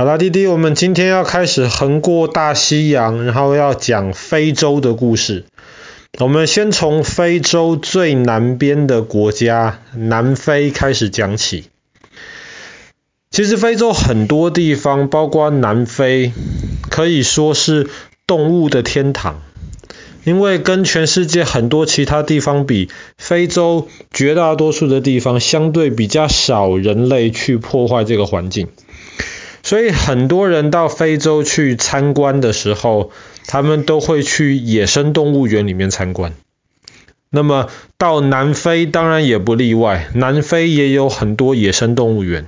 [0.00, 5.44] 好啦，弟弟，我们今天要开始横过大西洋，然后要讲非洲的故事。
[6.18, 11.64] 我们先从非洲最南边的国家南非开始讲起。
[13.30, 16.32] 其实非洲很多地方，包括南非，
[16.88, 17.90] 可以说是
[18.26, 19.42] 动物的天堂。
[20.24, 22.88] 因为跟全世界很多其他地方比，
[23.18, 28.68] 非洲绝大多数的地方相对比较少人类去破坏这个环境。
[29.62, 33.10] 所以很多人到非洲去参观的时候，
[33.46, 36.34] 他们都会去野生动物园里面参观。
[37.30, 42.46] 那么到南非当然也不例外，南非也有很多野生动物园。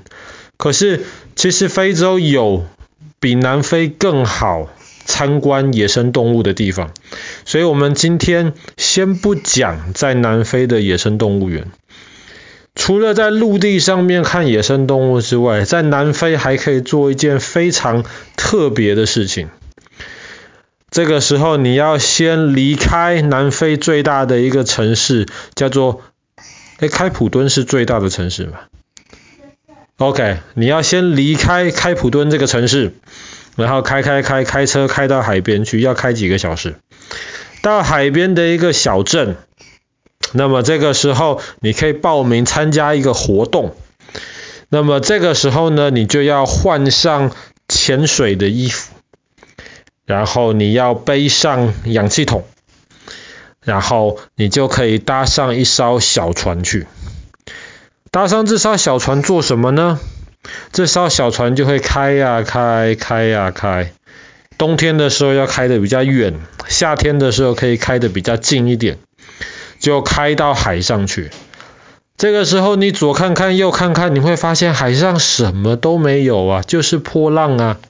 [0.57, 1.05] 可是
[1.37, 2.65] 其实非洲有
[3.21, 4.69] 比南非更好
[5.05, 6.93] 参观野生动物的地方。
[7.45, 11.71] 所以我们今天先不讲在南非的野生动物园。
[12.83, 18.05] 除了在陆地上面看野生动物之外，在南非还可以做一件非常
[18.37, 19.51] 特别的事情。
[20.91, 26.03] 这个时候你要先离开南非最大的一个城市，叫做……
[26.81, 28.59] 诶，开普敦是最大的城市吗
[29.99, 32.95] ？OK，你要先离开开普敦这个城市，
[33.55, 36.75] 然后开开开开车开到海边去，要开几个小时，
[37.63, 39.37] 到海边的一个小镇。
[40.33, 43.75] 那么这个时候，你可以报名参加一个活动。
[44.69, 47.31] 那么这个时候呢，你就要换上
[47.69, 48.95] 潜水的衣服，
[50.07, 52.45] 然后你要背上氧气筒，
[53.61, 56.87] 然后你就可以搭上一艘小船去。
[58.11, 60.01] 搭上这艘小船做什么呢？
[60.73, 63.93] 这艘小船就会开呀开，开呀开。
[64.59, 68.99] 冬天的时候要开得比较远，夏天的时候可以开得比较近一点。
[69.83, 71.33] 就开到海上去，
[72.17, 77.81] 这个时候你左看看右看看，你会发现海上什么都没有啊，就是波浪啊。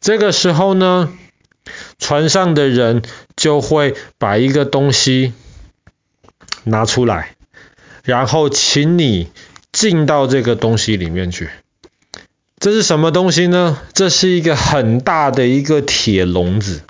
[0.00, 1.12] 这个时候呢，
[2.00, 3.02] 船上的人
[3.36, 5.34] 就会把一个东西
[6.64, 7.36] 拿出来，
[8.02, 9.28] 然后请你
[9.70, 11.48] 进到这个东西里面去。
[12.58, 13.80] 这是什么东西呢？
[13.92, 16.82] 这是一个很大的一个铁笼子，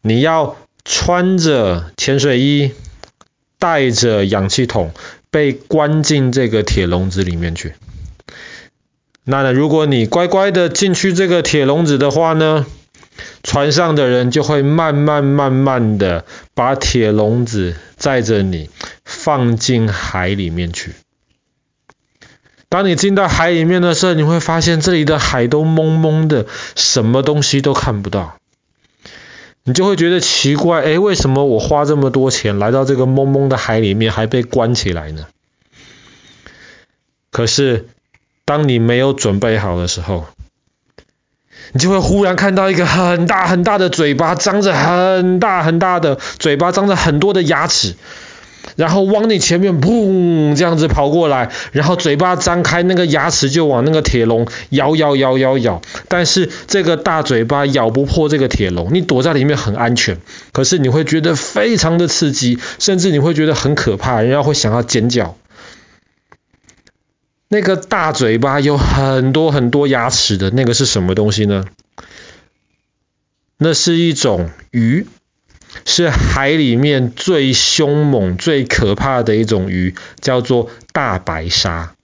[0.00, 0.56] 你要。
[0.84, 2.72] 穿着潜水衣，
[3.58, 4.92] 带着氧气筒，
[5.30, 7.74] 被关进这个铁笼子里面去。
[9.24, 12.66] 那呢，如果你乖乖的进去这个铁笼子的话呢，
[13.42, 18.68] 船上的人就会慢慢慢慢的把铁笼子载着你
[19.04, 20.92] 放进海里面去。
[22.68, 26.44] 当你进到海里面的时候，你会发现这里的海都蒙蒙的，
[26.74, 28.36] 什么东西都看不到。
[29.66, 35.26] 你就会觉得奇怪，哎，为什么我花这么多钱来到这个蒙蒙的海里面，还被关起来呢？
[37.30, 37.88] 可是，
[38.44, 40.26] 当你没有准备好的时候，
[41.72, 47.96] 你就会忽然看到一个很大很大的嘴巴，张着很大很大的嘴巴，张着很多的牙齿。
[48.76, 55.82] 然后往你前面砰这样子跑过来，然后嘴巴张开，那个牙齿就往那个铁笼咬咬咬咬咬。
[56.08, 60.18] 但是这个大嘴巴咬不破这个铁笼，你躲在里面很安全。
[60.52, 65.36] 可是你会觉得非常的刺激，甚至你会觉得很可怕，人家会想要尖叫。
[67.48, 71.64] 那个大嘴巴有很多很多牙齿的那个是什么东西呢？
[73.58, 75.06] 那是一种鱼。
[75.84, 81.94] 是海里面最凶猛、最可怕的一种鱼，叫做大白鲨。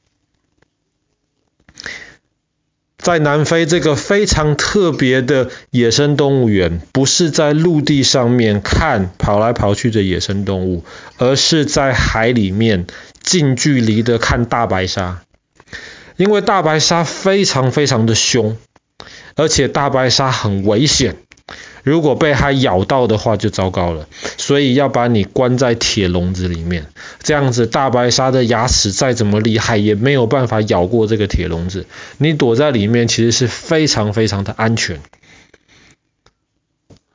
[2.98, 10.84] 在南非这个非常特别的野生动物园，不是在陆地上面看跑来跑去的野生动物，
[11.16, 12.86] 而是在海里面
[13.22, 15.22] 近距离的看大白鲨。
[16.18, 18.58] 因为大白鲨非常非常的凶，
[19.34, 21.16] 而且大白鲨很危险。
[21.82, 24.08] 如果被它咬到的话，就糟糕了。
[24.36, 26.86] 所以要把你关在铁笼子里面，
[27.22, 31.86] 这样子大白鲨的牙齿再怎么厉害，也没有办法咬过这个铁笼子。
[32.18, 35.00] 你躲在里面，其实是非常非常的安全。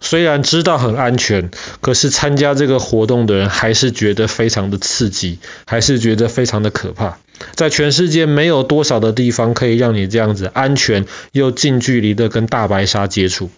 [0.01, 1.50] 虽然知道很安全，
[1.81, 7.18] 可是参加这个活动的人还是觉得非常的刺激，还是觉得非常的可怕。
[7.56, 13.50] 在全世界没有多少的地方可以让你这样子安全又近距离的跟大白鲨接触。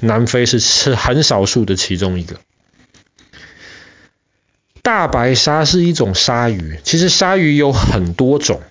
[0.00, 2.36] 南非是是很少数的其中一个。
[4.82, 8.62] 大白鲨是一种鲨鱼，其实鲨鱼有很多种，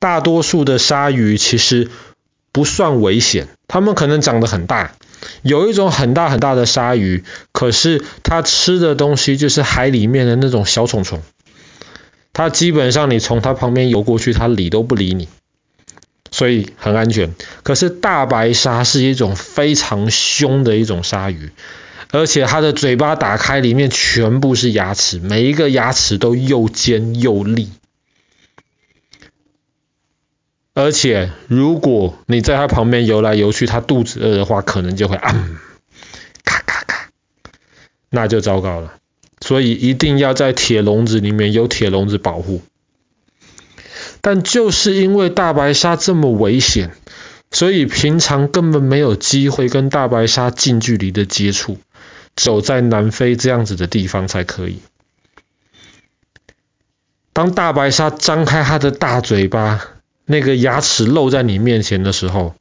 [0.00, 1.88] 大多数的鲨鱼其实
[2.50, 4.92] 不算危险，它们可能长得很大。
[5.42, 11.22] 有一种很大很大的鲨鱼，可是它吃的东西就是海里面的那种小虫虫，
[12.32, 15.28] 它基本上你从它旁边游过去，它理都不理你。
[16.30, 17.34] 所以很安全。
[17.62, 21.50] 可是大白鲨是一种非常凶的一种鲨鱼，
[22.10, 27.70] 而且它的嘴巴打开，里面全部是牙齿，每一个牙齿都又尖又利。
[30.72, 35.48] 而且如果你在它旁边游来游去，它肚子饿的话，可能就会啊，
[36.44, 37.10] 咔咔咔，
[38.08, 38.94] 那就糟糕了。
[39.40, 42.62] 所以一定要在铁笼子里面，有铁笼子保护。
[44.22, 46.90] 但就是因为大白鲨这么危险，
[47.50, 51.78] 所以平常根本没有机会跟大白鲨近距离的接触，
[52.36, 54.80] 走在南非这样子的地方才可以。
[57.32, 59.80] 当大白鲨张开它的大嘴巴，
[60.26, 62.54] 那个牙齿露在你面前的时候，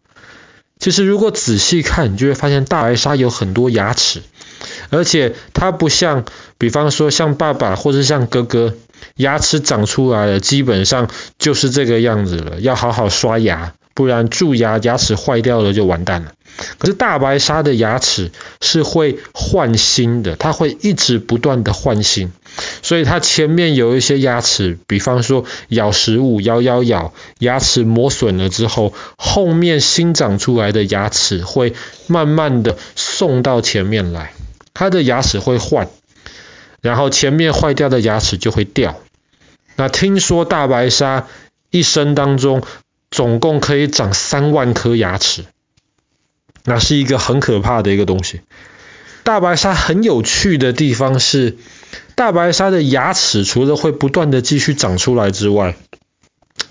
[0.80, 4.22] 其实如果仔细看，你就会发现大白鲨有很多牙齿，
[4.92, 6.24] 而且它不像，
[6.58, 8.76] 比方说像爸爸或者像哥哥。
[9.16, 12.60] 牙齿长出来了，基本上就是这个样子了。
[12.60, 16.32] 要好好刷牙，不然蛀牙，牙齿坏掉了就完蛋了。
[16.78, 22.34] 可是大白鲨的牙齿是会换新的，它会一直不断的换新，
[22.82, 31.74] 所以它前面有一些牙齿，比方说咬食物，咬咬咬，牙齿磨损了之后，后面新长出来的牙齿会
[32.08, 34.34] 慢慢的送到前面来，
[34.74, 35.88] 它的牙齿会换，
[36.82, 39.00] 然后前面坏掉的牙齿就会掉。
[39.76, 41.28] 那听说大白鲨
[41.72, 42.64] 一生当中
[43.12, 45.46] 总共可以长三万颗牙齿，
[46.66, 48.42] 那是一个很可怕的一个东西。
[49.24, 51.58] 大白鲨很有趣的地方是，
[52.16, 55.76] 大白鲨的牙齿除了会不断的继续长出来之外，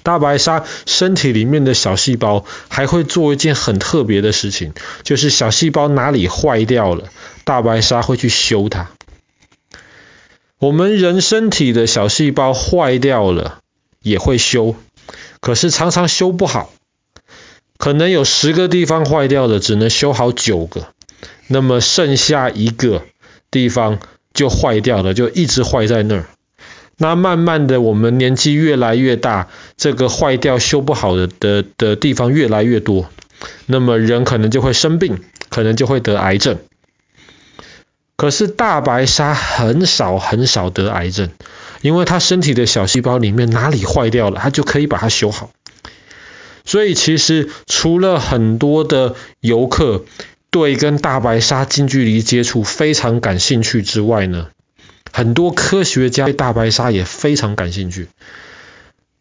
[0.02, 4.72] 大白鲨身体里面的小细胞还会做一件很特别的事情，
[5.02, 7.08] 就是小细胞哪里坏掉了，
[7.44, 8.90] 大白鲨会去修它。
[10.58, 13.60] 我们人身体的小细胞坏掉了
[14.02, 14.74] 也会修，
[15.40, 16.72] 可是常常修不好，
[17.76, 20.88] 可能有十个地方坏掉了，只能修好九个，
[21.46, 23.04] 那么剩下一个
[23.52, 24.00] 地方
[24.34, 26.26] 就坏掉了，就一直坏在那儿。
[26.96, 29.46] 那慢慢的，我们年纪越来越大，
[29.76, 33.08] 这个坏掉修不好的的的地方越来越多，
[33.66, 36.58] 那么人可能就会生病，可能就会得癌症。
[38.18, 41.30] 可是大白鲨很少很少得癌症，
[41.82, 45.50] 因为它身体的小细胞里面哪里坏掉了，它就可以把它修好。
[46.64, 50.04] 所以其实除了很多的游客
[50.50, 54.48] 对跟大白鲨近距离接触非常感兴趣之外呢，
[55.12, 58.08] 很多科学家对大白鲨也非常感兴趣，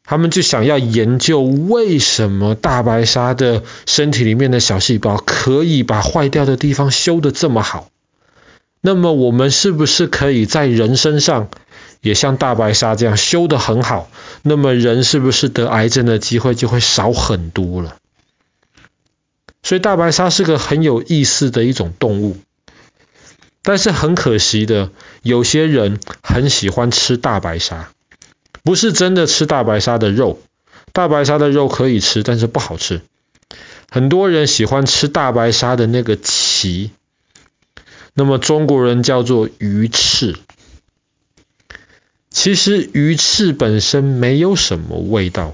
[0.04, 7.90] 他们就想要研究为什么大白鲨的身体里面的小细胞可以把坏掉的地方修得这么好。
[8.82, 11.50] 那么我们是不是可以在人身上
[12.02, 14.10] 也像大白鲨这样修得很好？
[14.44, 17.98] 那么人是不是得癌症的机会就会少很多了？
[19.64, 22.38] 所以大白鲨是个很有意思的一种动物，
[23.64, 24.92] 但是很可惜的，
[25.24, 27.90] 有些人很喜欢吃大白鲨，
[28.64, 30.40] 不是真的吃大白鲨的肉，
[30.94, 33.02] 大白鲨的肉可以吃，但是不好吃。
[33.90, 36.92] 很多人喜欢吃大白鲨的那个鳍。
[38.20, 40.36] 那么中国人叫做鱼翅，
[42.32, 45.54] 其实鱼翅本身没有什么味道。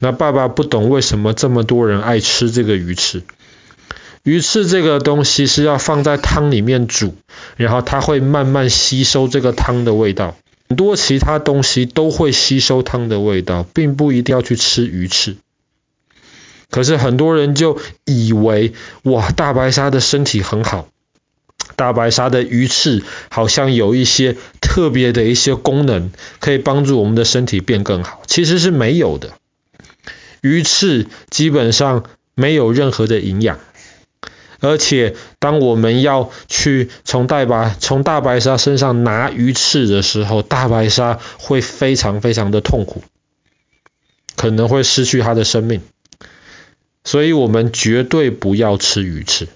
[0.00, 3.22] 那爸爸不懂为什么这么多人爱吃这个鱼翅。
[4.24, 7.14] 鱼翅这个东西是要放在汤里面煮，
[7.56, 10.36] 然后它会慢慢吸收这个汤的味道。
[10.68, 15.36] 很多其他东西都会吸收汤的味道，并不一定要去吃鱼翅。
[16.68, 18.72] 可是很多人就以为，
[19.04, 20.88] 哇，大白鲨的身体很好。
[21.80, 28.20] 大白鲨的鱼翅好像有一些特别的一些功能，可以帮助我们的身体变更好。
[28.26, 29.32] 其实是没有的，
[30.42, 33.58] 鱼翅基本上没有任何的营养，
[34.60, 43.02] 而且当我们要去从大白从大白鲨身上拿鱼翅的时候，大白鲨会非常非常的痛苦，
[44.36, 45.80] 可能会失去它的生命，
[47.04, 49.48] 所以我们绝对不要吃鱼翅。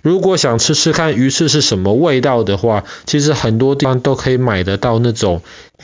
[0.00, 5.42] 如果想吃吃看鱼翅是什么味道的话，其实很多地方都可以买得到那种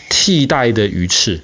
[0.09, 1.41] 替代的鱼翅，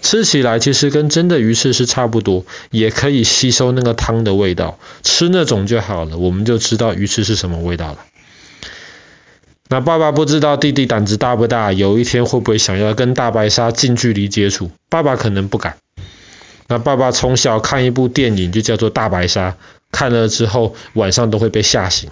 [0.00, 7.98] 吃起来其实跟真的鱼翅是差不多，也可以吸收那个汤的味道，吃那种就好了，我们就知道鱼翅是什么味道了。
[9.68, 14.70] 那爸爸不知道弟弟胆子大不大，有一天会不会想要跟大白鲨近距离接触？
[14.88, 15.76] 爸爸可能不敢。
[16.68, 19.50] 那爸爸从小看一部电影就叫做《大白鲨》。
[19.96, 22.10] 看了之后晚上都会被吓醒，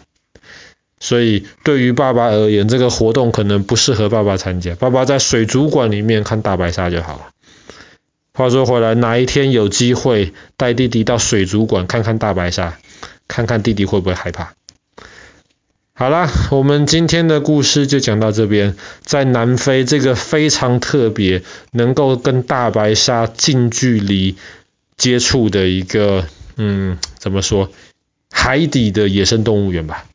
[0.99, 4.75] 所以对于爸爸而言，这个活动可能不适合爸爸参加。
[4.75, 7.29] 爸爸在水族馆里面看大白鲨就好了。
[8.33, 12.79] 话说回来，哪一天有机会带弟弟到水族馆看看大白鲨，
[13.29, 14.55] 看看弟弟会不会害怕？
[15.93, 18.75] 好啦，我们今天的故事就讲到这边。
[19.03, 24.37] 在南非这个非常特别，能够跟大白鲨近距离
[24.97, 26.25] 接触的一个，
[26.57, 27.71] 嗯，怎么说？
[28.31, 30.07] 海底的野生动物园吧。